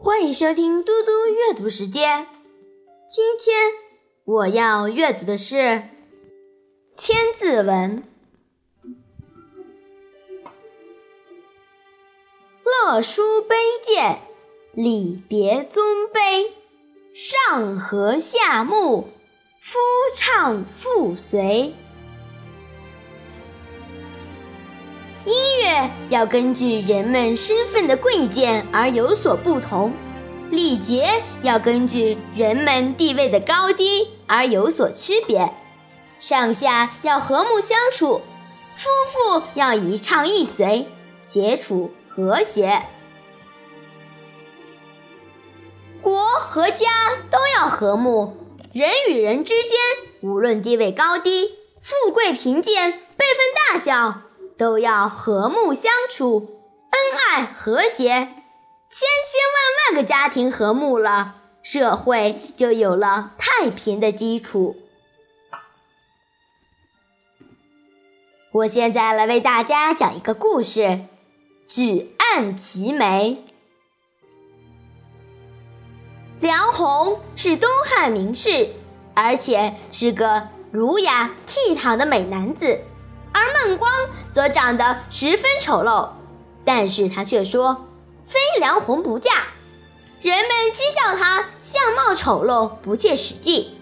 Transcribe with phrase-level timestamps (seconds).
[0.00, 2.28] 欢迎收听嘟嘟阅读时间。
[3.10, 3.72] 今天
[4.24, 5.56] 我要阅读的是
[6.96, 8.04] 《千字文》。
[12.62, 14.20] 乐书卑贱，
[14.72, 15.84] 礼别尊
[16.14, 16.52] 卑，
[17.12, 19.08] 上和下睦，
[19.60, 19.78] 夫
[20.14, 21.74] 唱妇随。
[26.08, 29.92] 要根据人们身份的贵贱而有所不同，
[30.50, 35.52] 礼节要根据人们地位的高低而有所区别，
[36.18, 38.22] 上下要和睦相处，
[38.74, 40.88] 夫妇要一唱一随，
[41.20, 42.82] 协处和谐，
[46.00, 46.86] 国和家
[47.30, 48.36] 都要和睦，
[48.72, 49.72] 人与人之间
[50.20, 54.27] 无论地位高低、富贵贫贱、辈分大小。
[54.58, 56.58] 都要和睦相处，
[56.90, 64.76] 恩爱和谐，千千万万个家庭和睦了，社会就有了太平的基础。
[68.50, 70.80] 我现在来为大家讲一个故事，
[71.68, 73.44] 《举案齐眉》。
[76.40, 78.70] 梁鸿是东汉名士，
[79.14, 82.80] 而且是个儒雅倜傥的美男子。
[83.32, 83.90] 而孟光
[84.38, 86.10] 则长得十分丑陋，
[86.64, 87.88] 但是他却说
[88.24, 89.32] 非梁鸿不嫁。
[90.20, 93.76] 人们讥笑他相貌丑陋、不切实际，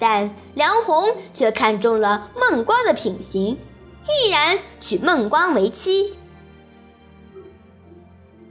[0.00, 3.56] 但梁鸿却看中了孟光的品行，
[4.08, 6.18] 毅然娶孟光为妻。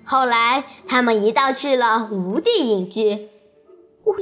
[0.06, 3.28] 后来，他们一道去了吴地隐居。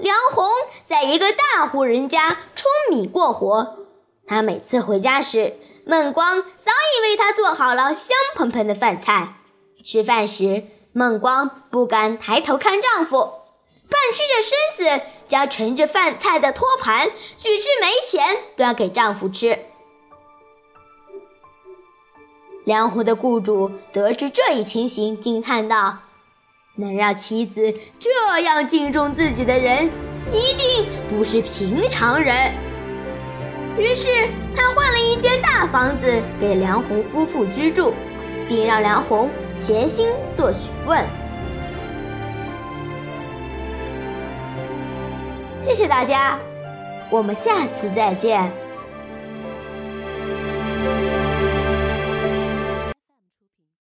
[0.02, 0.44] 梁鸿
[0.86, 3.78] 在一个大户人家舂米过活，
[4.26, 5.54] 他每次回家时。
[5.90, 9.36] 孟光早已为他做好了香喷喷的饭菜。
[9.86, 13.32] 吃饭时，孟光不敢抬头看丈夫，
[13.90, 19.58] 半屈着身子，将盛着饭菜的托盘举至眉前，端给丈夫吃。
[22.66, 26.00] 梁红的雇主得知这一情形，惊叹道
[26.76, 29.90] ：“能让妻子这样敬重自己的人，
[30.34, 32.54] 一定不是平常人。”
[33.78, 34.08] 于是，
[34.56, 37.94] 他换了一间大房子给梁红夫妇居住，
[38.50, 41.06] 并让梁红潜心做学问。
[45.66, 46.40] 谢谢大家，
[47.10, 48.52] 我们下次再见。